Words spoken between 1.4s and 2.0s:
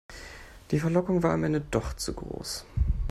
Ende doch